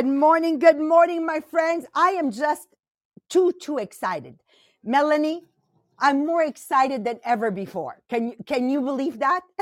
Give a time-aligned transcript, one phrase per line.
[0.00, 1.84] Good morning, good morning, my friends.
[1.94, 2.68] I am just
[3.28, 4.36] too, too excited.
[4.82, 5.42] Melanie,
[5.98, 8.00] I'm more excited than ever before.
[8.08, 9.42] Can you can you believe that?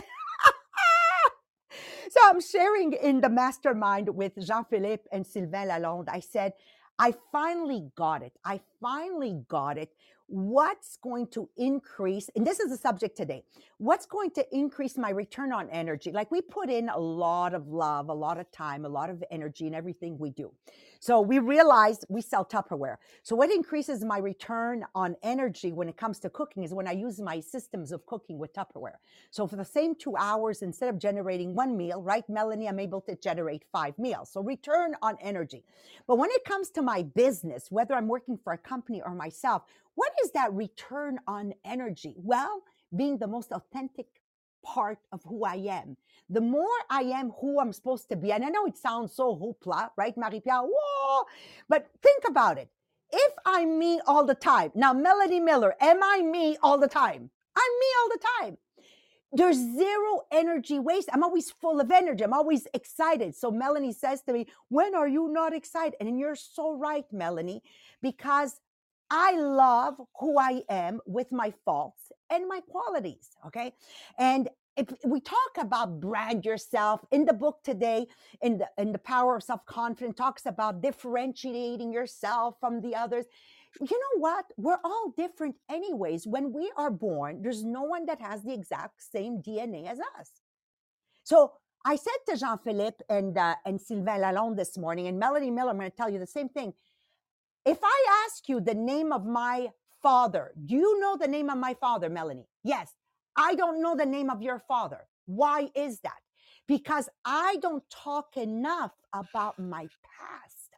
[2.13, 6.09] so I'm sharing in the mastermind with Jean-Philippe and Sylvain Lalonde.
[6.09, 6.53] I said,
[7.01, 8.35] I finally got it.
[8.45, 9.91] I finally got it.
[10.31, 13.45] What's going to increase, and this is the subject today,
[13.79, 16.13] what's going to increase my return on energy?
[16.13, 19.25] Like we put in a lot of love, a lot of time, a lot of
[19.31, 20.53] energy in everything we do.
[21.01, 22.97] So we realized we sell Tupperware.
[23.23, 26.93] So what increases my return on energy when it comes to cooking is when I
[26.93, 28.99] use my systems of cooking with Tupperware.
[29.31, 33.01] So for the same two hours, instead of generating one meal, right, Melanie, I'm able
[33.03, 34.31] to generate five meals.
[34.31, 35.65] So return on energy.
[36.07, 39.63] But when it comes to my business, whether I'm working for a company or myself,
[39.99, 42.15] what is that return on energy?
[42.19, 42.63] Well,
[42.97, 44.07] being the most authentic
[44.65, 45.97] part of who I am.
[46.31, 49.35] The more I am who I'm supposed to be, and I know it sounds so
[49.35, 50.63] hoopla, right, Marie-Pierre?
[50.63, 51.25] Whoa!
[51.69, 52.69] But think about it.
[53.11, 57.31] If I'm me all the time, now Melanie Miller, am I me all the time?
[57.57, 58.59] I'm me all the time.
[59.33, 61.09] There's zero energy waste.
[61.13, 62.23] I'm always full of energy.
[62.23, 63.35] I'm always excited.
[63.35, 65.97] So Melanie says to me, When are you not excited?
[66.01, 67.63] And you're so right, Melanie,
[68.01, 68.61] because
[69.11, 73.31] I love who I am with my faults and my qualities.
[73.47, 73.73] Okay.
[74.19, 78.07] And if we talk about brand yourself in the book today,
[78.43, 83.27] in the in the power of self-confidence, talks about differentiating yourself from the others.
[83.81, 84.45] You know what?
[84.57, 86.27] We're all different anyways.
[86.27, 90.31] When we are born, there's no one that has the exact same DNA as us.
[91.25, 91.53] So
[91.85, 95.79] I said to Jean-Philippe and uh, and Sylvain Lalonde this morning, and Melanie Miller, I'm
[95.79, 96.73] going to tell you the same thing.
[97.67, 99.69] If I ask you the name of my
[100.03, 102.49] father, do you know the name of my father, Melanie?
[102.65, 102.95] Yes.
[103.37, 105.07] I don't know the name of your father.
[105.27, 106.19] Why is that?
[106.67, 109.83] Because I don't talk enough about my
[110.19, 110.71] past.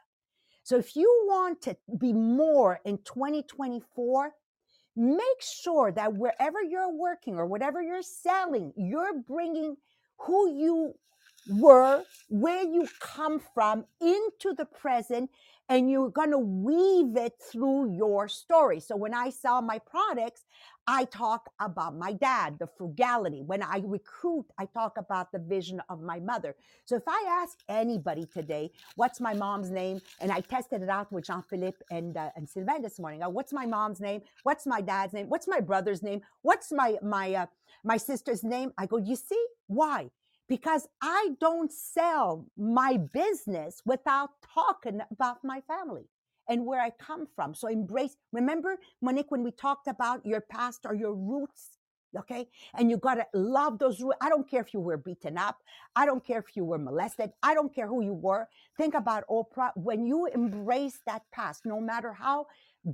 [0.63, 4.31] So if you want to be more in 2024,
[4.95, 9.75] make sure that wherever you're working or whatever you're selling, you're bringing
[10.19, 10.93] who you
[11.49, 15.29] were, where you come from into the present
[15.71, 18.81] and you're going to weave it through your story.
[18.81, 20.43] So when I sell my products,
[20.85, 23.41] I talk about my dad, the frugality.
[23.41, 26.57] When I recruit, I talk about the vision of my mother.
[26.83, 30.01] So if I ask anybody today, what's my mom's name?
[30.19, 33.23] And I tested it out with Jean Philippe and, uh, and Sylvain this morning.
[33.23, 34.23] Uh, what's my mom's name?
[34.43, 35.29] What's my dad's name?
[35.29, 36.19] What's my brother's name?
[36.41, 37.45] What's my, my, uh,
[37.85, 38.73] my sister's name?
[38.77, 40.09] I go, you see why?
[40.51, 46.09] Because I don't sell my business without talking about my family
[46.49, 47.55] and where I come from.
[47.55, 51.77] So embrace, remember, Monique, when we talked about your past or your roots,
[52.19, 52.49] okay?
[52.73, 54.17] And you got to love those roots.
[54.19, 55.59] I don't care if you were beaten up.
[55.95, 57.31] I don't care if you were molested.
[57.41, 58.49] I don't care who you were.
[58.77, 59.71] Think about Oprah.
[59.77, 62.47] When you embrace that past, no matter how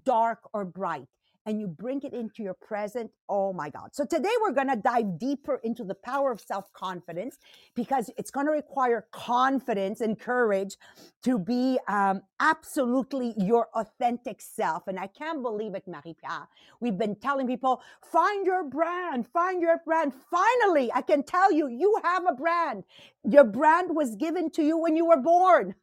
[0.05, 1.07] dark or bright,
[1.47, 3.11] and you bring it into your present.
[3.29, 3.95] Oh my God.
[3.95, 7.39] So today we're going to dive deeper into the power of self confidence
[7.75, 10.75] because it's going to require confidence and courage
[11.23, 14.87] to be um, absolutely your authentic self.
[14.87, 16.49] And I can't believe it, Marie Pierre.
[16.81, 20.13] We've been telling people, find your brand, find your brand.
[20.31, 22.83] Finally, I can tell you, you have a brand.
[23.23, 25.75] Your brand was given to you when you were born.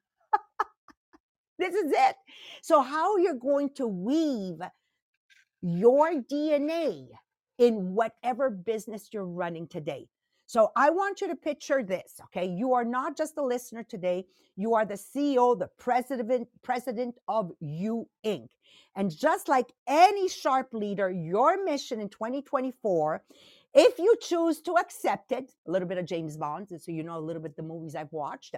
[1.58, 2.16] this is it.
[2.62, 4.60] So, how you're going to weave
[5.64, 7.08] your DNA
[7.58, 10.06] in whatever business you're running today.
[10.46, 12.46] So I want you to picture this, okay?
[12.46, 14.26] You are not just a listener today,
[14.56, 18.48] you are the CEO, the president president of you Inc.
[18.94, 23.22] And just like any sharp leader, your mission in 2024
[23.74, 27.18] if you choose to accept it, a little bit of James Bond, so you know
[27.18, 28.54] a little bit the movies I've watched,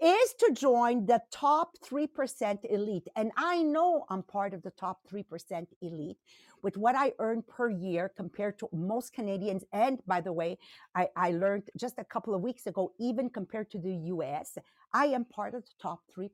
[0.00, 3.08] is to join the top 3% elite.
[3.16, 6.18] And I know I'm part of the top 3% elite
[6.62, 9.64] with what I earn per year compared to most Canadians.
[9.72, 10.58] And by the way,
[10.94, 14.58] I, I learned just a couple of weeks ago, even compared to the US,
[14.94, 16.30] I am part of the top 3%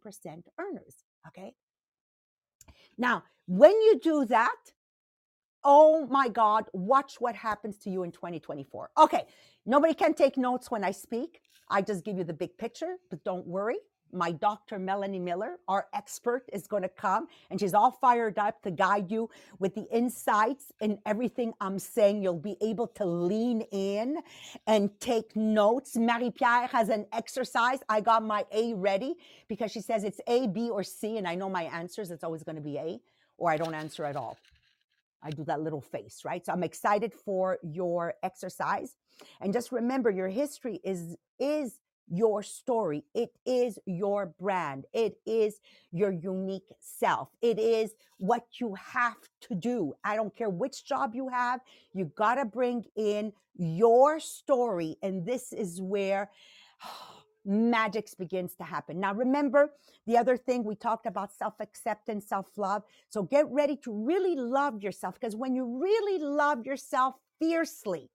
[0.59, 0.97] earners.
[1.29, 1.55] Okay.
[2.99, 4.57] Now, when you do that,
[5.65, 8.91] oh my God, watch what happens to you in 2024.
[8.99, 9.25] Okay,
[9.67, 11.41] nobody can take notes when I speak.
[11.71, 13.77] I just give you the big picture, but don't worry.
[14.13, 18.63] My doctor, Melanie Miller, our expert, is going to come and she's all fired up
[18.63, 19.29] to guide you
[19.59, 22.23] with the insights and everything I'm saying.
[22.23, 24.19] You'll be able to lean in
[24.67, 25.97] and take notes.
[25.97, 27.81] Marie Pierre has an exercise.
[27.89, 29.17] I got my A ready
[29.47, 32.11] because she says it's A, B, or C, and I know my answers.
[32.11, 33.01] It's always going to be A,
[33.37, 34.39] or I don't answer at all.
[35.23, 36.45] I do that little face, right?
[36.45, 38.95] So I'm excited for your exercise.
[39.41, 41.81] And just remember your history is is
[42.11, 43.05] your story.
[43.15, 44.87] It is your brand.
[44.93, 45.61] It is
[45.93, 47.29] your unique self.
[47.43, 49.95] It is what you have to do.
[50.05, 51.61] I don't care which job you have,
[51.93, 54.97] you got to bring in your story.
[55.03, 56.31] And this is where
[57.49, 59.01] magic begins to happen.
[59.01, 59.73] Now, remember
[60.07, 62.83] the other thing we talked about self acceptance, self love.
[63.09, 68.11] So get ready to really love yourself because when you really love yourself fiercely,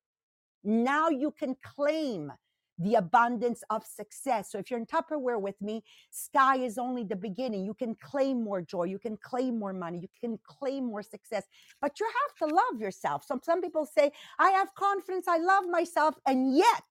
[0.63, 2.31] now you can claim
[2.80, 4.51] the abundance of success.
[4.51, 7.63] So if you're in Tupperware with me, sky is only the beginning.
[7.63, 11.45] You can claim more joy, you can claim more money, you can claim more success,
[11.81, 13.24] but you have to love yourself.
[13.25, 16.83] Some some people say, "I have confidence, I love myself," and yet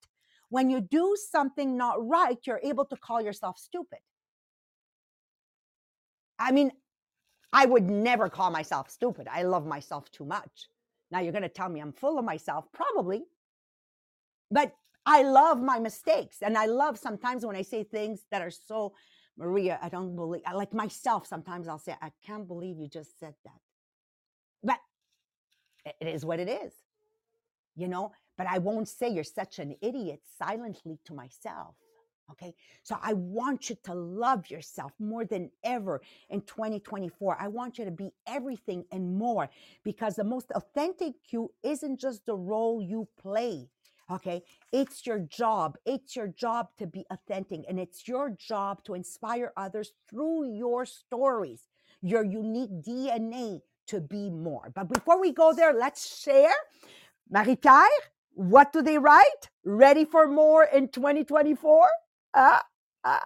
[0.53, 3.97] when you do something not right, you're able to call yourself stupid.
[6.37, 6.71] I mean,
[7.51, 9.27] I would never call myself stupid.
[9.27, 10.67] I love myself too much.
[11.09, 13.23] Now you're going to tell me I'm full of myself, probably.
[14.51, 14.75] But
[15.07, 16.37] I love my mistakes.
[16.43, 18.93] And I love sometimes when I say things that are so,
[19.35, 23.19] Maria, I don't believe, I like myself, sometimes I'll say, I can't believe you just
[23.19, 23.59] said that.
[24.61, 24.77] But
[25.99, 26.73] it is what it is,
[27.75, 28.11] you know?
[28.37, 31.75] But I won't say you're such an idiot silently to myself.
[32.31, 32.53] Okay.
[32.83, 37.37] So I want you to love yourself more than ever in 2024.
[37.39, 39.49] I want you to be everything and more
[39.83, 43.67] because the most authentic you isn't just the role you play.
[44.09, 44.41] Okay.
[44.71, 45.77] It's your job.
[45.85, 50.85] It's your job to be authentic and it's your job to inspire others through your
[50.85, 51.67] stories,
[52.01, 54.71] your unique DNA to be more.
[54.73, 56.53] But before we go there, let's share.
[57.29, 57.87] Marie Pierre,
[58.33, 59.49] what do they write?
[59.63, 61.87] Ready for more in 2024?
[62.35, 62.63] Ah,
[63.03, 63.25] ah.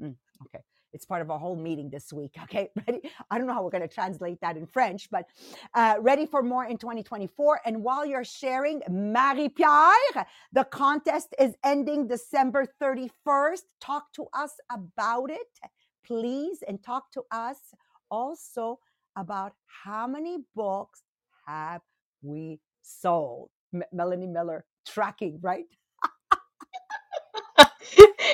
[0.00, 0.62] Mm, okay
[0.92, 2.36] it's part of our whole meeting this week.
[2.42, 3.00] Okay, ready?
[3.30, 5.26] I don't know how we're going to translate that in French, but
[5.74, 7.60] uh, ready for more in 2024.
[7.64, 13.62] And while you're sharing, Marie Pierre, the contest is ending December 31st.
[13.80, 15.48] Talk to us about it,
[16.04, 17.58] please, and talk to us
[18.10, 18.78] also
[19.16, 19.52] about
[19.84, 21.02] how many books
[21.46, 21.80] have
[22.22, 23.48] we sold.
[23.74, 25.66] M- Melanie Miller tracking, right?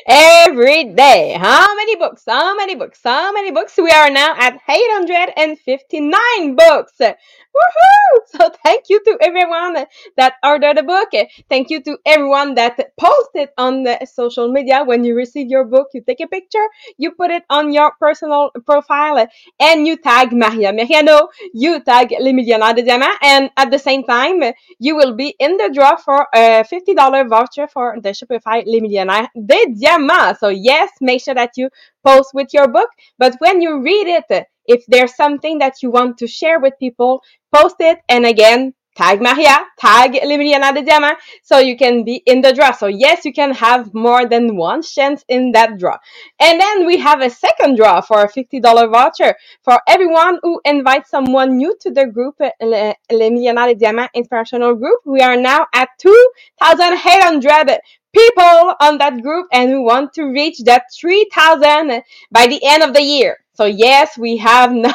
[0.08, 1.36] Every day.
[1.38, 2.22] How many books?
[2.26, 3.00] How many books?
[3.04, 3.76] How many books?
[3.76, 6.94] We are now at 859 books.
[6.98, 8.22] Woohoo!
[8.26, 9.84] So thank you to everyone
[10.16, 11.08] that ordered a book.
[11.48, 14.84] Thank you to everyone that posted on the social media.
[14.84, 16.66] When you receive your book, you take a picture,
[16.96, 19.26] you put it on your personal profile,
[19.60, 24.04] and you tag Maria Meriano, you tag Les Millionnaires de Diamant, and at the same
[24.04, 24.42] time,
[24.78, 29.28] you will be in the draw for a $50 voucher for the Shopify Les Millionnaires
[29.34, 29.97] de Diamant.
[30.38, 31.70] So yes, make sure that you
[32.06, 36.18] post with your book, but when you read it, if there's something that you want
[36.18, 37.22] to share with people,
[37.54, 37.98] post it.
[38.08, 42.52] And again, tag Maria, tag Les Millionnaires des Diamants, so you can be in the
[42.52, 42.72] draw.
[42.72, 45.96] So yes, you can have more than one chance in that draw.
[46.38, 51.10] And then we have a second draw for a $50 voucher for everyone who invites
[51.10, 55.00] someone new to the group, Les Millionnaires des Diamants Inspirational Group.
[55.06, 57.78] We are now at 2,800
[58.18, 62.94] people on that group and we want to reach that 3000 by the end of
[62.94, 63.38] the year.
[63.54, 64.94] So yes, we have now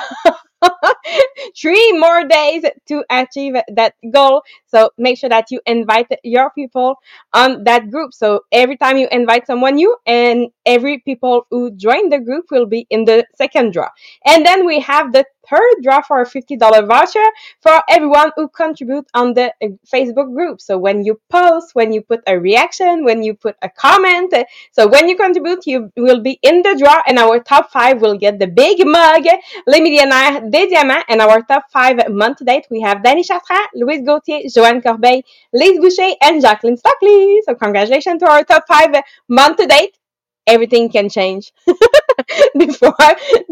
[1.58, 4.44] three more days to achieve that goal.
[4.68, 6.96] So make sure that you invite your people
[7.34, 8.14] on that group.
[8.14, 12.66] So every time you invite someone new and every people who join the group will
[12.66, 13.90] be in the second draw.
[14.26, 17.26] And then we have the third draw for a $50 voucher
[17.62, 20.62] for everyone who contribute on the uh, Facebook group.
[20.62, 24.34] So when you post, when you put a reaction, when you put a comment,
[24.72, 28.18] so when you contribute, you will be in the draw and our top five will
[28.18, 29.26] get the big mug,
[29.68, 31.06] Les Millionnaires des Diamants.
[31.10, 35.22] And our top five month to date, we have Danny Chartrand, Louise Gauthier, Joanne Corbeil,
[35.54, 37.42] Lise Boucher, and Jacqueline Stockley.
[37.46, 38.96] So congratulations to our top five
[39.28, 39.98] month to date.
[40.48, 41.54] Everything can change.
[42.58, 42.96] before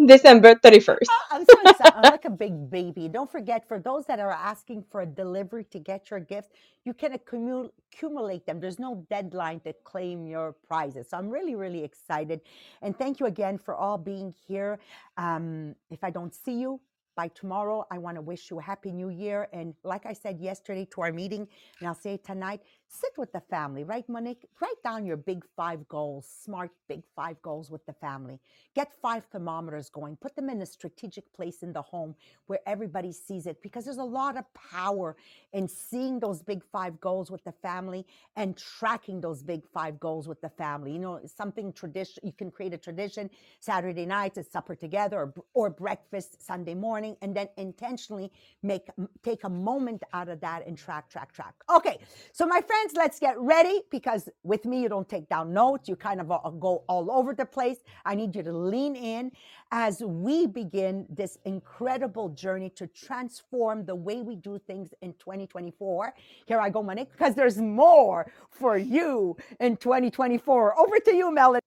[0.05, 1.11] December 31st.
[1.31, 1.93] I'm so excited.
[1.95, 3.07] I'm like a big baby.
[3.09, 6.51] Don't forget, for those that are asking for a delivery to get your gift,
[6.85, 8.59] you can accumulate them.
[8.59, 11.09] There's no deadline to claim your prizes.
[11.09, 12.41] So I'm really, really excited.
[12.81, 14.79] And thank you again for all being here.
[15.17, 16.79] Um, if I don't see you,
[17.15, 19.47] by tomorrow, I want to wish you a happy new year.
[19.53, 21.47] And like I said yesterday to our meeting,
[21.79, 24.45] and I'll say it tonight, sit with the family, right, Monique?
[24.61, 28.39] Write down your big five goals, smart big five goals with the family.
[28.75, 32.15] Get five thermometers going, put them in a strategic place in the home
[32.47, 35.15] where everybody sees it because there's a lot of power
[35.53, 38.05] in seeing those big five goals with the family
[38.35, 40.91] and tracking those big five goals with the family.
[40.91, 43.29] You know, something tradition, you can create a tradition
[43.59, 48.31] Saturday nights, a supper together or, or breakfast Sunday morning, and then intentionally
[48.63, 48.87] make,
[49.23, 51.53] take a moment out of that and track, track, track.
[51.73, 51.99] Okay.
[52.33, 55.87] So my friend, friends, let's get ready because with me, you don't take down notes.
[55.87, 57.77] You kind of uh, go all over the place.
[58.05, 59.31] I need you to lean in
[59.71, 66.13] as we begin this incredible journey to transform the way we do things in 2024.
[66.47, 70.79] Here I go, Monique, because there's more for you in 2024.
[70.79, 71.61] Over to you, Melanie.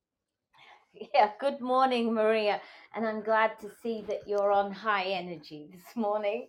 [1.14, 2.60] Yeah, good morning, Maria.
[2.94, 6.48] And I'm glad to see that you're on high energy this morning.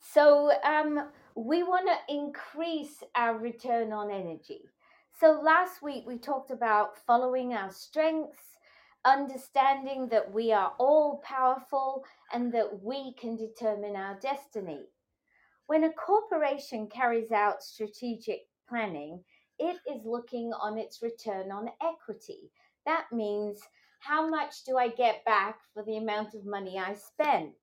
[0.00, 4.60] So, um, we want to increase our return on energy.
[5.18, 8.58] So, last week we talked about following our strengths,
[9.04, 14.86] understanding that we are all powerful and that we can determine our destiny.
[15.66, 19.22] When a corporation carries out strategic planning,
[19.58, 22.50] it is looking on its return on equity.
[22.86, 23.60] That means
[24.00, 27.54] how much do I get back for the amount of money I spent?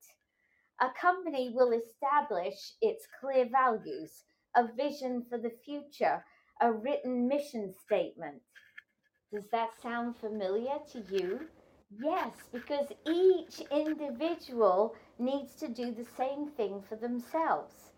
[0.79, 6.23] A company will establish its clear values, a vision for the future,
[6.61, 8.43] a written mission statement.
[9.33, 11.49] Does that sound familiar to you?
[11.89, 17.91] Yes, because each individual needs to do the same thing for themselves.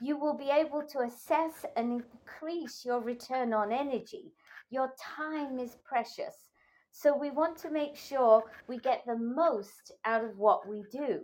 [0.00, 4.32] You will be able to assess and increase your return on energy.
[4.70, 6.48] Your time is precious.
[6.92, 11.20] So we want to make sure we get the most out of what we do.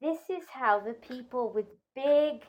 [0.00, 2.44] This is how the people with big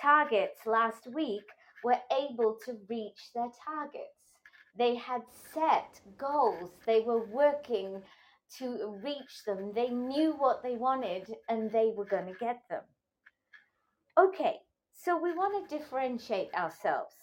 [0.00, 1.42] targets last week
[1.82, 4.38] were able to reach their targets.
[4.78, 5.22] They had
[5.52, 8.02] set goals, they were working
[8.58, 12.82] to reach them, they knew what they wanted, and they were going to get them.
[14.16, 14.58] Okay,
[14.94, 17.14] so we want to differentiate ourselves.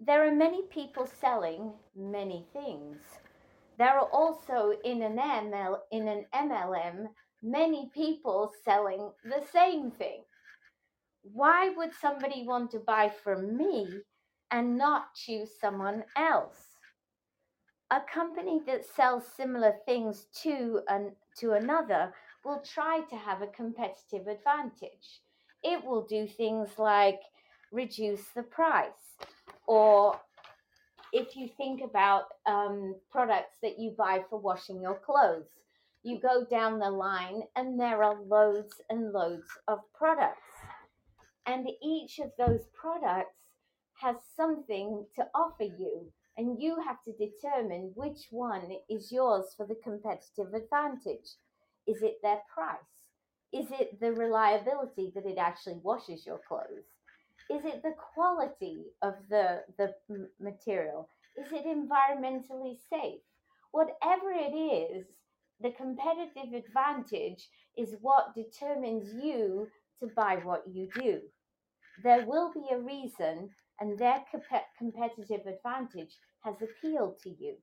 [0.00, 2.98] There are many people selling many things.
[3.78, 7.08] There are also in an ML in an MLM
[7.42, 10.22] many people selling the same thing.
[11.22, 13.88] Why would somebody want to buy from me
[14.50, 16.56] and not choose someone else?
[17.90, 22.12] A company that sells similar things to an, to another
[22.44, 25.20] will try to have a competitive advantage.
[25.62, 27.20] It will do things like
[27.72, 29.16] reduce the price,
[29.66, 30.18] or
[31.12, 35.48] if you think about um, products that you buy for washing your clothes,
[36.06, 40.38] you go down the line and there are loads and loads of products.
[41.46, 43.34] And each of those products
[44.00, 49.66] has something to offer you, and you have to determine which one is yours for
[49.66, 51.28] the competitive advantage.
[51.88, 52.78] Is it their price?
[53.52, 56.86] Is it the reliability that it actually washes your clothes?
[57.50, 59.94] Is it the quality of the, the
[60.38, 61.08] material?
[61.36, 63.22] Is it environmentally safe?
[63.72, 65.06] Whatever it is,
[65.60, 69.68] the competitive advantage is what determines you
[70.00, 71.20] to buy what you do.
[72.02, 74.22] There will be a reason, and their
[74.78, 77.56] competitive advantage has appealed to you.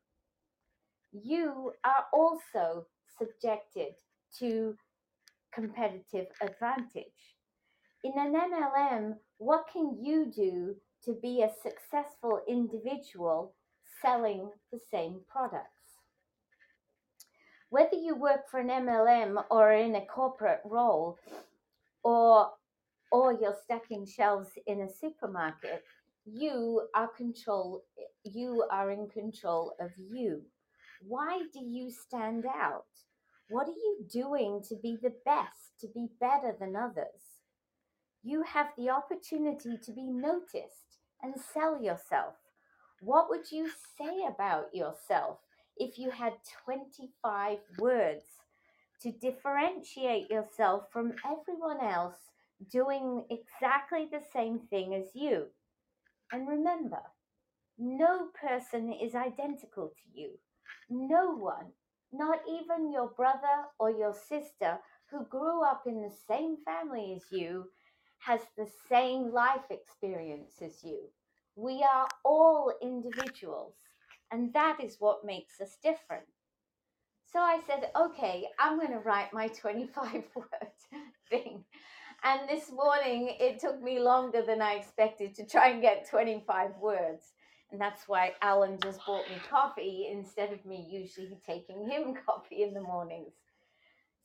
[1.11, 2.87] You are also
[3.19, 3.93] subjected
[4.39, 4.75] to
[5.53, 7.37] competitive advantage.
[8.03, 13.53] In an MLM, what can you do to be a successful individual
[14.01, 15.72] selling the same product?
[17.73, 21.17] Whether you work for an MLM or in a corporate role
[22.03, 22.51] or
[23.11, 25.83] or you're stacking shelves in a supermarket,
[26.23, 27.83] you are control
[28.23, 30.43] you are in control of you.
[31.07, 32.85] Why do you stand out?
[33.49, 37.21] What are you doing to be the best, to be better than others?
[38.21, 42.35] You have the opportunity to be noticed and sell yourself.
[43.01, 45.39] What would you say about yourself
[45.77, 46.33] if you had
[46.65, 48.23] 25 words
[49.01, 52.17] to differentiate yourself from everyone else
[52.71, 55.47] doing exactly the same thing as you.
[56.31, 57.01] And remember,
[57.77, 60.31] no person is identical to you.
[60.89, 61.67] No one,
[62.11, 67.23] not even your brother or your sister who grew up in the same family as
[67.31, 67.65] you,
[68.19, 71.09] has the same life experience as you.
[71.55, 73.75] We are all individuals.
[74.33, 76.25] And that is what makes us different.
[77.31, 80.47] So I said, okay, I'm going to write my 25 word
[81.29, 81.63] thing.
[82.23, 86.71] And this morning, it took me longer than I expected to try and get 25
[86.81, 87.33] words.
[87.71, 92.63] And that's why Alan just bought me coffee instead of me usually taking him coffee
[92.63, 93.33] in the mornings.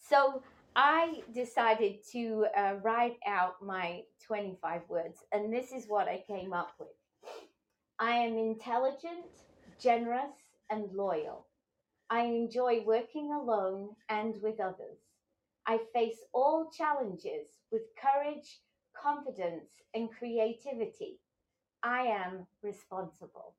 [0.00, 0.42] So
[0.76, 6.54] I decided to uh, write out my 25 words, and this is what I came
[6.54, 6.88] up with
[8.00, 9.26] I am intelligent,
[9.80, 10.32] generous,
[10.70, 11.46] and loyal.
[12.10, 14.98] I enjoy working alone and with others.
[15.66, 18.60] I face all challenges with courage,
[19.00, 21.20] confidence, and creativity.
[21.82, 23.54] I am responsible.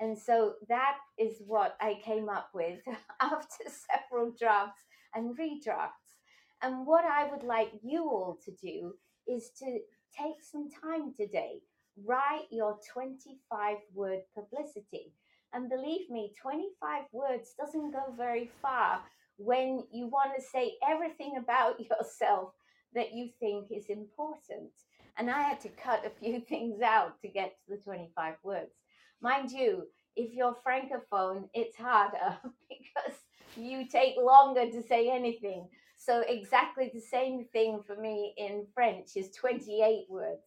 [0.00, 2.80] And so that is what I came up with
[3.20, 4.82] after several drafts
[5.14, 6.16] and redrafts.
[6.62, 8.94] And what I would like you all to do
[9.26, 9.78] is to
[10.16, 11.60] take some time today,
[12.04, 15.12] write your 25 word publicity.
[15.54, 19.02] And believe me, 25 words doesn't go very far
[19.36, 22.52] when you want to say everything about yourself
[22.94, 24.70] that you think is important.
[25.18, 28.72] And I had to cut a few things out to get to the 25 words.
[29.20, 29.84] Mind you,
[30.16, 33.18] if you're francophone, it's harder because
[33.56, 35.68] you take longer to say anything.
[35.96, 40.42] So, exactly the same thing for me in French is 28 words,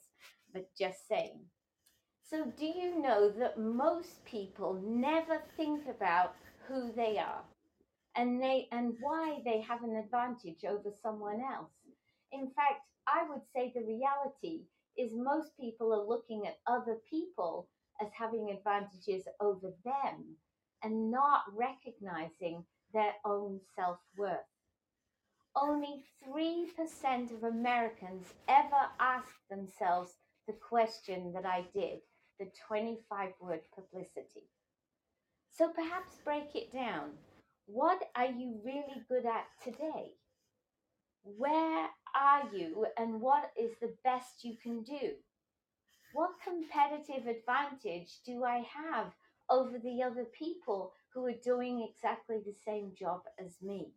[0.54, 1.40] but just saying.
[2.28, 6.34] So, do you know that most people never think about
[6.68, 7.44] who they are
[8.16, 11.70] and they and why they have an advantage over someone else?
[12.32, 14.64] In fact, I would say the reality
[14.98, 17.68] is most people are looking at other people
[18.02, 20.36] as having advantages over them
[20.82, 24.40] and not recognizing their own self worth.
[25.56, 30.18] Only 3% of Americans ever ask themselves
[30.48, 32.00] the question that I did,
[32.40, 34.48] the 25 word publicity.
[35.52, 37.12] So perhaps break it down.
[37.66, 40.14] What are you really good at today?
[41.24, 45.14] Where are you and what is the best you can do?
[46.14, 49.14] What competitive advantage do I have
[49.50, 53.94] over the other people who are doing exactly the same job as me?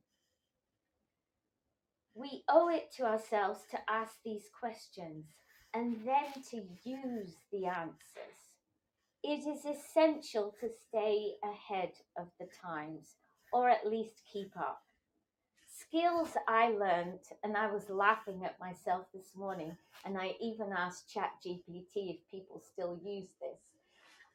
[2.15, 5.27] We owe it to ourselves to ask these questions
[5.75, 8.39] and then to use the answers.
[9.23, 13.17] It is essential to stay ahead of the times
[13.53, 14.83] or at least keep up.
[15.81, 21.15] Skills I learned, and I was laughing at myself this morning, and I even asked
[21.15, 23.61] ChatGPT if people still use this.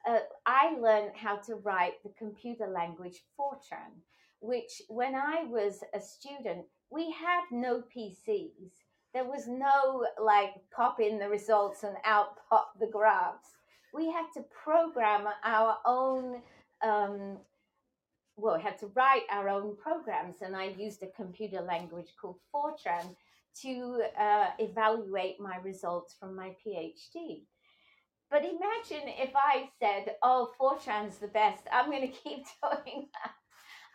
[0.08, 4.02] Uh, I learned how to write the computer language Fortran,
[4.40, 8.70] which when I was a student, we had no PCs.
[9.14, 13.46] There was no like pop in the results and out pop the graphs.
[13.94, 16.42] We had to program our own,
[16.82, 17.38] um,
[18.36, 20.42] well, we had to write our own programs.
[20.42, 23.14] And I used a computer language called Fortran
[23.62, 27.42] to uh, evaluate my results from my PhD.
[28.30, 33.32] But imagine if I said, oh, Fortran's the best, I'm going to keep doing that.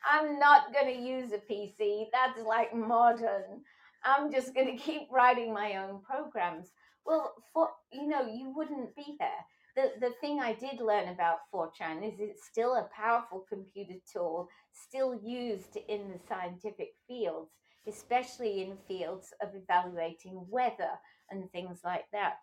[0.09, 2.05] I'm not going to use a PC.
[2.13, 3.65] That's like modern.
[4.03, 6.67] I'm just going to keep writing my own programs.
[7.05, 9.29] Well, for you know, you wouldn't be there.
[9.75, 14.47] The the thing I did learn about Fortran is it's still a powerful computer tool,
[14.73, 17.51] still used in the scientific fields,
[17.87, 22.37] especially in fields of evaluating weather and things like that.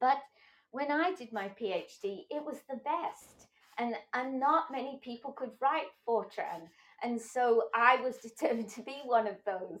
[0.00, 0.18] But
[0.70, 3.46] when I did my PhD, it was the best
[3.78, 6.68] and and not many people could write Fortran,
[7.02, 9.80] and so I was determined to be one of those.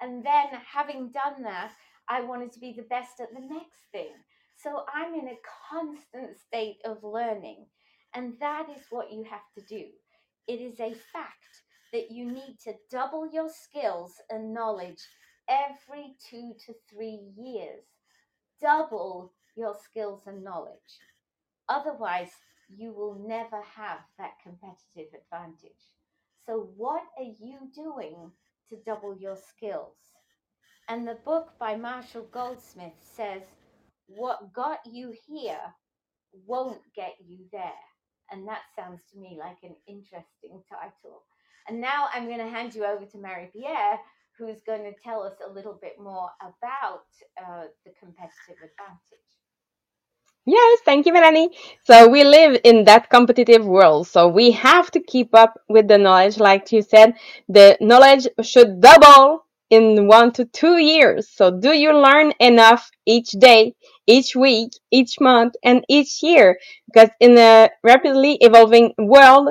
[0.00, 1.72] And then, having done that,
[2.08, 4.12] I wanted to be the best at the next thing.
[4.56, 5.38] So I'm in a
[5.70, 7.66] constant state of learning,
[8.14, 9.86] and that is what you have to do.
[10.46, 15.06] It is a fact that you need to double your skills and knowledge
[15.48, 17.84] every two to three years.
[18.60, 21.00] Double your skills and knowledge.
[21.68, 22.30] Otherwise,
[22.68, 25.82] you will never have that competitive advantage.
[26.46, 28.32] So, what are you doing
[28.70, 29.96] to double your skills?
[30.88, 33.42] And the book by Marshall Goldsmith says,
[34.06, 35.60] What got you here
[36.46, 37.84] won't get you there.
[38.30, 41.22] And that sounds to me like an interesting title.
[41.68, 43.98] And now I'm going to hand you over to Marie Pierre,
[44.38, 47.06] who's going to tell us a little bit more about
[47.40, 49.35] uh, the competitive advantage.
[50.48, 51.50] Yes, thank you, Melanie.
[51.84, 54.06] So we live in that competitive world.
[54.06, 56.38] So we have to keep up with the knowledge.
[56.38, 57.14] Like you said,
[57.48, 61.28] the knowledge should double in one to two years.
[61.28, 63.74] So do you learn enough each day,
[64.06, 66.58] each week, each month, and each year?
[66.86, 69.50] Because in a rapidly evolving world,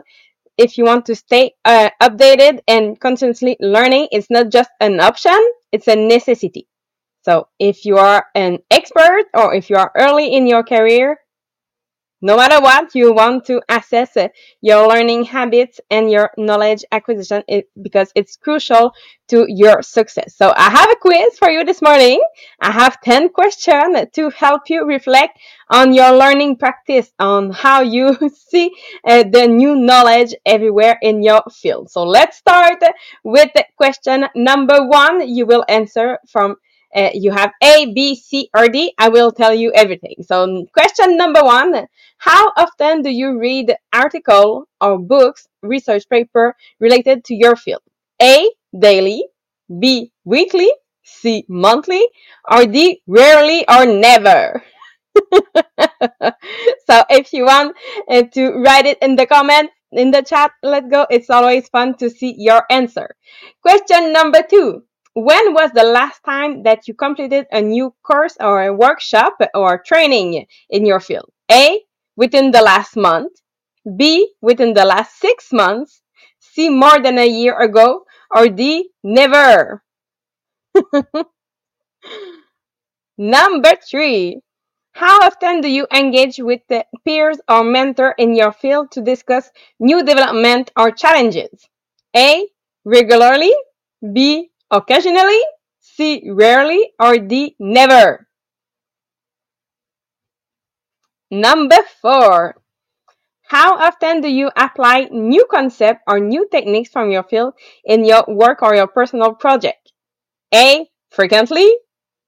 [0.58, 5.40] if you want to stay uh, updated and constantly learning, it's not just an option,
[5.72, 6.68] it's a necessity.
[7.26, 11.18] So if you are an expert or if you are early in your career,
[12.22, 14.28] no matter what, you want to assess uh,
[14.62, 17.44] your learning habits and your knowledge acquisition
[17.82, 18.94] because it's crucial
[19.30, 20.36] to your success.
[20.38, 22.22] So I have a quiz for you this morning.
[22.62, 28.18] I have 10 questions to help you reflect on your learning practice, on how you
[28.50, 28.72] see
[29.04, 31.90] uh, the new knowledge everywhere in your field.
[31.90, 32.82] So let's start
[33.24, 35.28] with question number one.
[35.28, 36.58] You will answer from
[36.96, 40.16] uh, you have A, B, C, or D, I will tell you everything.
[40.22, 47.26] So, question number one How often do you read article or books, research paper related
[47.26, 47.82] to your field?
[48.22, 49.26] A, daily,
[49.80, 50.72] B, weekly,
[51.04, 52.08] C, monthly,
[52.50, 54.64] or D, rarely or never?
[56.88, 57.76] so if you want
[58.10, 61.96] uh, to write it in the comment in the chat let's go it's always fun
[61.96, 63.16] to see your answer
[63.62, 64.84] question number two
[65.16, 69.82] when was the last time that you completed a new course or a workshop or
[69.82, 71.82] training in your field a
[72.18, 73.32] within the last month
[73.96, 76.02] b within the last six months
[76.40, 79.82] c more than a year ago or d never
[83.18, 84.42] number three
[84.96, 86.62] how often do you engage with
[87.06, 91.68] peers or mentor in your field to discuss new development or challenges?
[92.16, 92.48] A.
[92.86, 93.54] Regularly.
[94.14, 94.52] B.
[94.76, 95.40] Occasionally.
[95.80, 96.24] C.
[96.28, 96.92] Rarely.
[97.00, 97.56] Or D.
[97.60, 98.28] Never.
[101.32, 102.62] Number four.
[103.48, 107.54] How often do you apply new concepts or new techniques from your field
[107.86, 109.94] in your work or your personal project?
[110.54, 110.90] A.
[111.10, 111.72] Frequently.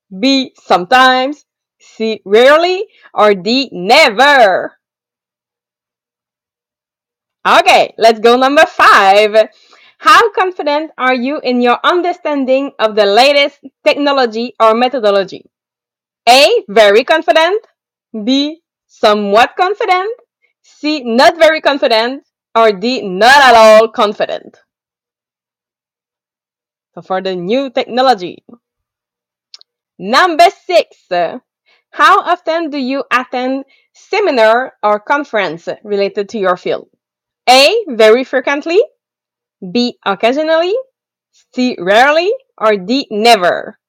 [0.07, 0.53] B.
[0.63, 1.43] Sometimes.
[1.81, 2.21] C.
[2.23, 2.85] Rarely.
[3.13, 3.69] Or D.
[3.73, 4.77] Never.
[7.47, 9.47] Okay, let's go number five.
[9.99, 15.49] How confident are you in your understanding of the latest technology or methodology?
[16.29, 16.63] A.
[16.69, 17.65] Very confident.
[18.23, 18.61] B.
[18.85, 20.13] Somewhat confident.
[20.61, 21.03] C.
[21.03, 22.23] Not very confident.
[22.53, 23.01] Or D.
[23.01, 24.57] Not at all confident.
[26.93, 28.43] So for the new technology.
[29.97, 31.07] Number six.
[31.89, 36.89] How often do you attend seminar or conference related to your field?
[37.49, 37.85] A.
[37.87, 38.79] Very frequently.
[39.71, 39.97] B.
[40.05, 40.75] Occasionally.
[41.53, 41.75] C.
[41.79, 42.31] Rarely.
[42.57, 43.07] Or D.
[43.11, 43.79] Never.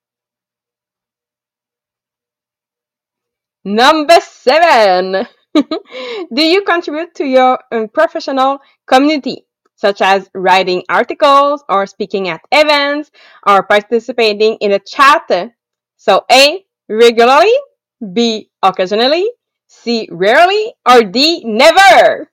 [3.64, 5.26] Number seven.
[5.54, 9.44] do you contribute to your um, professional community,
[9.76, 13.10] such as writing articles or speaking at events
[13.46, 15.52] or participating in a chat?
[15.96, 16.64] So A.
[16.88, 17.52] Regularly.
[18.12, 18.50] B.
[18.62, 19.30] Occasionally.
[19.66, 20.08] C.
[20.10, 20.72] Rarely.
[20.88, 21.42] Or D.
[21.44, 22.30] Never.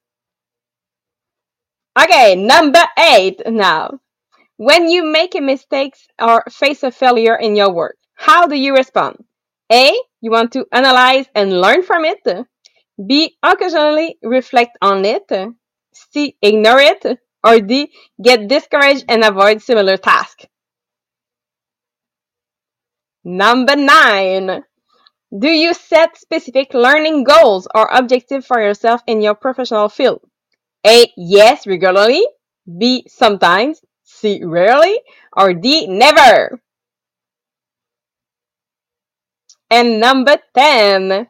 [1.97, 3.99] Okay, number eight now.
[4.57, 8.73] When you make a mistake or face a failure in your work, how do you
[8.73, 9.23] respond?
[9.71, 9.93] A.
[10.21, 12.47] You want to analyze and learn from it.
[13.07, 13.37] B.
[13.41, 15.31] Occasionally reflect on it.
[15.93, 16.37] C.
[16.41, 17.19] Ignore it.
[17.43, 17.91] Or D.
[18.21, 20.45] Get discouraged and avoid similar tasks.
[23.23, 24.63] Number nine.
[25.37, 30.21] Do you set specific learning goals or objectives for yourself in your professional field?
[30.85, 31.11] A.
[31.17, 32.25] Yes, regularly.
[32.77, 33.05] B.
[33.09, 33.83] Sometimes.
[34.03, 34.41] C.
[34.43, 35.01] Rarely.
[35.35, 35.87] Or D.
[35.87, 36.61] Never.
[39.69, 41.27] And number 10.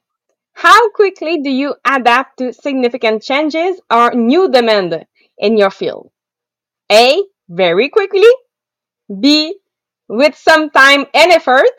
[0.54, 5.06] How quickly do you adapt to significant changes or new demand
[5.38, 6.12] in your field?
[6.92, 7.24] A.
[7.50, 8.30] Very quickly.
[9.20, 9.60] B.
[10.08, 11.72] With some time and effort.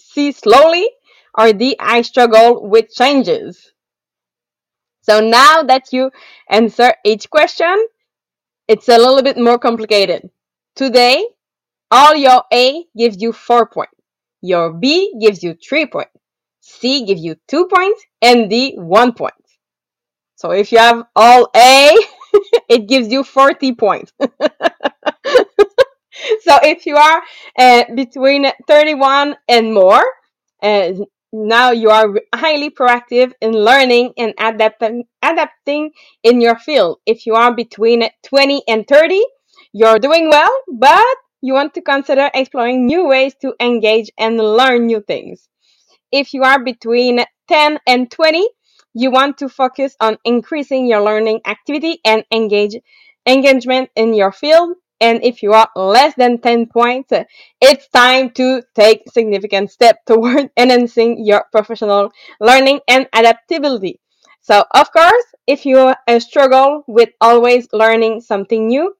[0.00, 0.32] C.
[0.32, 0.90] Slowly.
[1.38, 1.76] Or D.
[1.78, 3.72] I struggle with changes.
[5.02, 6.10] So now that you
[6.48, 7.86] answer each question,
[8.68, 10.30] it's a little bit more complicated.
[10.76, 11.26] Today,
[11.90, 13.94] all your A gives you four points.
[14.42, 16.12] Your B gives you three points.
[16.60, 19.34] C gives you two points and D one point.
[20.36, 21.96] So if you have all A,
[22.68, 24.12] it gives you 40 points.
[24.20, 24.30] so
[26.62, 27.22] if you are
[27.58, 30.02] uh, between 31 and more,
[30.62, 30.92] uh,
[31.32, 35.90] now you are highly proactive in learning and adapting, adapting
[36.22, 36.98] in your field.
[37.06, 39.22] If you are between 20 and 30,
[39.72, 44.86] you're doing well, but you want to consider exploring new ways to engage and learn
[44.86, 45.48] new things.
[46.12, 48.48] If you are between 10 and 20,
[48.94, 52.74] you want to focus on increasing your learning activity and engage
[53.26, 54.76] engagement in your field.
[55.00, 57.12] And if you are less than 10 points,
[57.60, 64.00] it's time to take significant step toward enhancing your professional learning and adaptability.
[64.42, 68.94] So, of course, if you uh, struggle with always learning something new,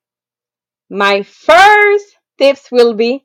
[0.90, 2.06] my first
[2.38, 3.24] tips will be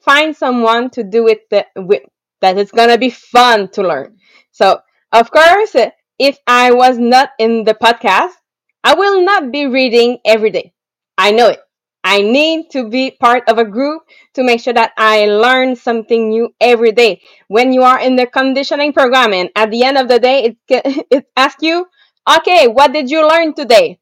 [0.00, 1.42] find someone to do it
[1.76, 2.02] with
[2.40, 4.18] that it's gonna be fun to learn.
[4.52, 4.80] So,
[5.12, 5.74] of course,
[6.18, 8.32] if I was not in the podcast,
[8.84, 10.74] I will not be reading every day.
[11.16, 11.60] I know it.
[12.14, 14.02] I need to be part of a group
[14.34, 17.22] to make sure that I learn something new every day.
[17.48, 20.56] When you are in the conditioning program and at the end of the day, it,
[21.10, 21.86] it asks you,
[22.38, 23.98] okay, what did you learn today?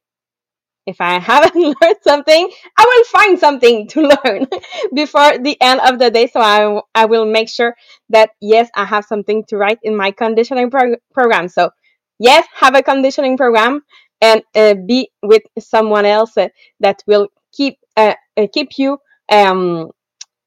[0.87, 4.46] if I haven't learned something, I will find something to learn
[4.94, 6.27] before the end of the day.
[6.27, 7.75] So I, I will make sure
[8.11, 11.48] that yes, I have something to write in my conditioning prog- program.
[11.48, 11.70] So
[12.18, 13.83] yes, have a conditioning program
[14.20, 16.48] and uh, be with someone else uh,
[16.81, 18.98] that will keep uh, uh, keep you
[19.30, 19.90] um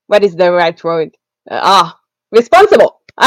[0.07, 1.11] what is the right word?
[1.49, 1.99] Uh, ah
[2.31, 3.01] responsible.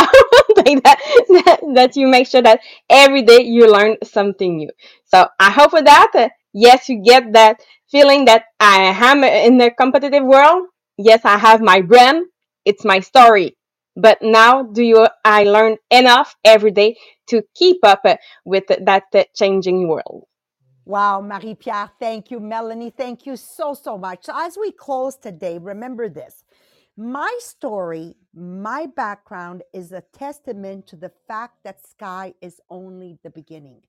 [0.56, 2.60] Like that, that that you make sure that
[2.90, 4.70] every day you learn something new.
[5.04, 6.10] So i hope for that.
[6.14, 7.60] Uh, yes you get that
[7.90, 10.66] feeling that i am in the competitive world.
[10.98, 12.26] Yes i have my brand.
[12.64, 13.56] It's my story.
[13.96, 16.96] But now do you i learn enough every day
[17.28, 20.24] to keep up uh, with that uh, changing world
[20.88, 22.40] Wow, Marie Pierre, thank you.
[22.40, 24.24] Melanie, thank you so, so much.
[24.32, 26.44] As we close today, remember this
[26.96, 33.28] my story, my background is a testament to the fact that sky is only the
[33.28, 33.82] beginning.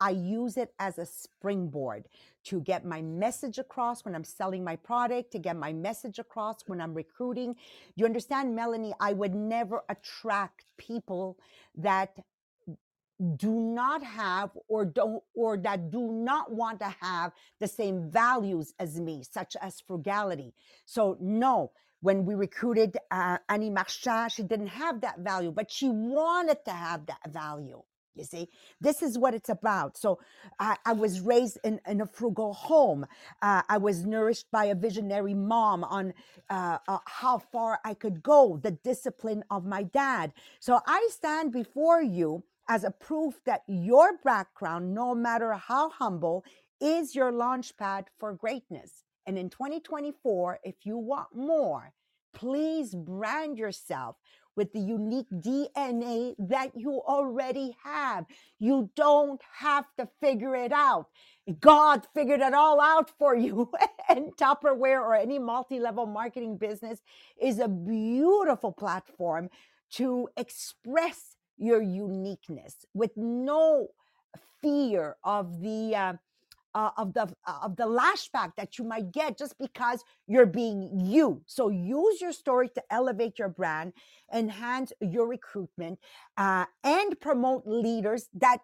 [0.00, 2.08] I use it as a springboard
[2.44, 6.62] to get my message across when I'm selling my product, to get my message across
[6.66, 7.56] when I'm recruiting.
[7.96, 8.94] You understand, Melanie?
[8.98, 11.38] I would never attract people
[11.76, 12.16] that
[13.36, 18.74] do not have or don't or that do not want to have the same values
[18.78, 20.52] as me such as frugality.
[20.84, 25.88] So no when we recruited uh, annie marchand she didn't have that value but she
[25.88, 27.82] wanted to have that value
[28.14, 28.48] you see?
[28.80, 29.96] This is what it's about.
[29.96, 30.18] So
[30.58, 33.06] i, I was raised in, in a frugal home.
[33.42, 36.12] Uh, i was nourished by a visionary mom on
[36.50, 40.32] uh, uh, how far i could go the discipline of my dad.
[40.60, 46.44] So i stand before you as a proof that your background, no matter how humble,
[46.80, 49.04] is your launch pad for greatness.
[49.26, 51.92] And in 2024, if you want more,
[52.34, 54.16] please brand yourself
[54.56, 58.24] with the unique DNA that you already have.
[58.58, 61.06] You don't have to figure it out.
[61.60, 63.70] God figured it all out for you.
[64.08, 67.00] and Tupperware or any multi level marketing business
[67.40, 69.50] is a beautiful platform
[69.92, 73.88] to express your uniqueness with no
[74.60, 76.12] fear of the uh,
[76.74, 80.90] uh, of the uh, of the lashback that you might get just because you're being
[80.94, 81.40] you.
[81.46, 83.94] So use your story to elevate your brand,
[84.32, 85.98] enhance your recruitment,
[86.36, 88.58] uh, and promote leaders that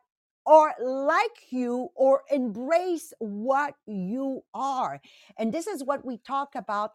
[0.45, 5.01] are like you or embrace what you are.
[5.39, 6.93] And this is what we talk about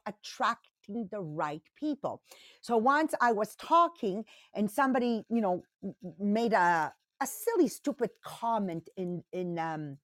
[0.88, 2.22] the right people.
[2.62, 5.64] So once I was talking and somebody, you know,
[6.20, 9.98] made a a silly stupid comment in in um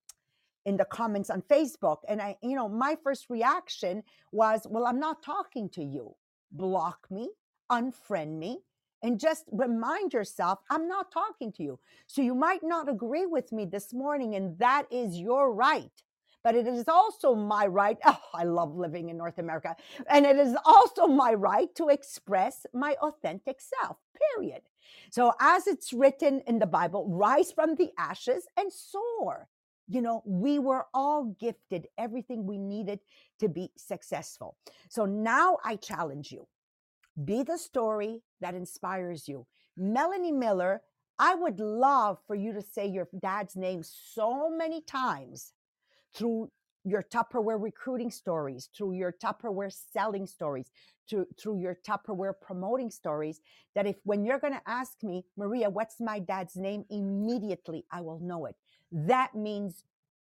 [0.65, 4.99] in the comments on Facebook and I you know my first reaction was well I'm
[4.99, 6.15] not talking to you.
[6.51, 7.29] Block me
[7.71, 8.59] unfriend me
[9.03, 11.79] and just remind yourself I'm not talking to you.
[12.07, 15.91] So you might not agree with me this morning and that is your right
[16.43, 17.97] but it is also my right.
[18.05, 19.75] Oh, I love living in North America.
[20.09, 23.97] And it is also my right to express my authentic self,
[24.35, 24.61] period.
[25.11, 29.47] So, as it's written in the Bible, rise from the ashes and soar.
[29.87, 32.99] You know, we were all gifted everything we needed
[33.39, 34.55] to be successful.
[34.89, 36.47] So now I challenge you
[37.25, 39.45] be the story that inspires you.
[39.77, 40.81] Melanie Miller,
[41.19, 45.53] I would love for you to say your dad's name so many times
[46.13, 46.49] through
[46.85, 50.69] your Tupperware recruiting stories, through your Tupperware selling stories,
[51.09, 53.41] through, through your Tupperware promoting stories,
[53.75, 56.83] that if when you're going to ask me, Maria, what's my dad's name?
[56.89, 58.55] Immediately I will know it.
[58.91, 59.83] That means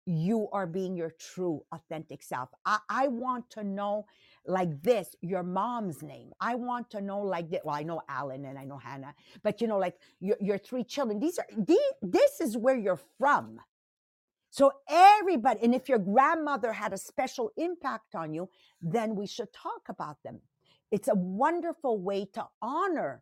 [0.05, 2.49] you are being your true authentic self.
[2.65, 4.05] I, I want to know
[4.45, 6.31] like this your mom's name.
[6.39, 7.65] I want to know like that.
[7.65, 10.83] Well, I know Alan and I know Hannah, but you know, like your, your three
[10.83, 11.19] children.
[11.19, 13.59] These are these, this is where you're from.
[14.56, 18.48] So everybody, and if your grandmother had a special impact on you,
[18.82, 20.39] then we should talk about them.
[20.91, 23.22] It's a wonderful way to honor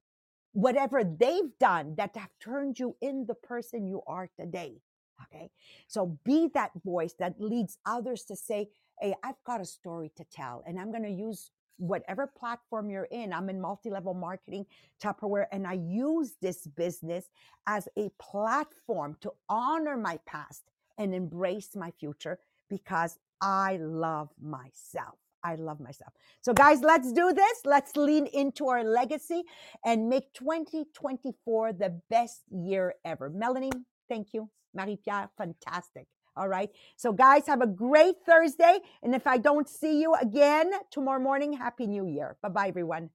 [0.52, 4.76] whatever they've done that have turned you in the person you are today.
[5.24, 5.50] Okay.
[5.88, 8.70] So be that voice that leads others to say,
[9.02, 13.06] Hey, I've got a story to tell, and I'm going to use whatever platform you're
[13.06, 13.34] in.
[13.34, 14.68] I'm in multi level marketing,
[15.02, 17.26] Tupperware, and I use this business
[17.66, 20.62] as a platform to honor my past
[20.98, 25.20] and embrace my future because I love myself.
[25.44, 26.14] I love myself.
[26.42, 27.58] So, guys, let's do this.
[27.66, 29.44] Let's lean into our legacy
[29.84, 33.30] and make 2024 the best year ever.
[33.30, 33.72] Melanie,
[34.08, 34.50] thank you.
[34.74, 36.08] Marie Pierre, fantastic.
[36.36, 36.70] All right.
[36.96, 38.80] So, guys, have a great Thursday.
[39.04, 42.38] And if I don't see you again tomorrow morning, Happy New Year.
[42.42, 43.10] Bye bye, everyone.